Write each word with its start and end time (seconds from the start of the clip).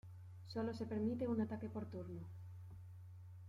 Sólo 0.47 0.73
se 0.73 0.87
permite 0.87 1.27
un 1.27 1.41
ataque 1.41 1.69
por 1.69 1.85
turno. 1.85 2.21